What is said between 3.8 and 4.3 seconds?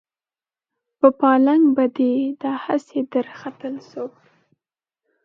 څوک